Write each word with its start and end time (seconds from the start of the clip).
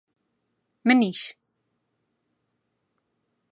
منیش! 0.85 1.21